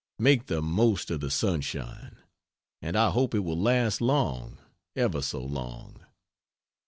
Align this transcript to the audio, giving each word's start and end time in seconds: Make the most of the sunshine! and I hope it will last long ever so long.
Make 0.17 0.47
the 0.47 0.63
most 0.63 1.11
of 1.11 1.19
the 1.19 1.29
sunshine! 1.29 2.15
and 2.81 2.97
I 2.97 3.11
hope 3.11 3.35
it 3.35 3.41
will 3.41 3.61
last 3.61 4.01
long 4.01 4.57
ever 4.95 5.21
so 5.21 5.43
long. 5.43 6.03